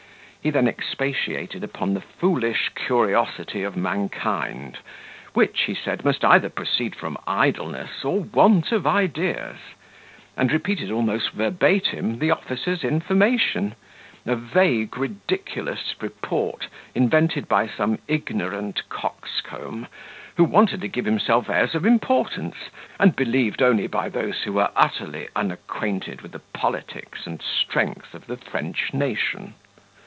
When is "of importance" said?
21.75-22.55